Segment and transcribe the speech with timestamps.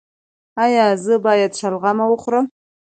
[0.63, 2.45] ایا زه باید شلغم وخورم؟